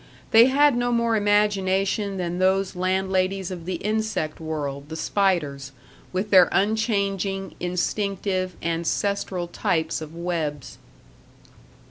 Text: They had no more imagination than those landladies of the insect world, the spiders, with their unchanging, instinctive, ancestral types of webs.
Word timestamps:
They 0.31 0.45
had 0.47 0.75
no 0.75 0.91
more 0.91 1.15
imagination 1.15 2.17
than 2.17 2.39
those 2.39 2.75
landladies 2.75 3.51
of 3.51 3.65
the 3.65 3.75
insect 3.75 4.39
world, 4.39 4.89
the 4.89 4.95
spiders, 4.95 5.73
with 6.11 6.31
their 6.31 6.49
unchanging, 6.51 7.53
instinctive, 7.59 8.55
ancestral 8.63 9.47
types 9.47 10.01
of 10.01 10.15
webs. 10.15 10.79